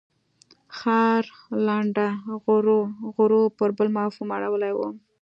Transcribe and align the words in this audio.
ښار 0.77 1.23
لنډه 1.67 2.07
غرو 3.17 3.43
پر 3.57 3.69
بل 3.77 3.87
مفهوم 3.97 4.29
اړولې 4.37 4.71
وه. 4.77 4.89